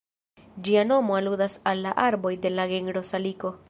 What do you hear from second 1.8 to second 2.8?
la arboj de la